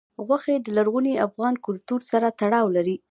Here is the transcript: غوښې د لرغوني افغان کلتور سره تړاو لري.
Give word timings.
غوښې 0.27 0.55
د 0.61 0.67
لرغوني 0.77 1.13
افغان 1.27 1.53
کلتور 1.65 2.01
سره 2.11 2.27
تړاو 2.39 2.67
لري. 2.75 2.95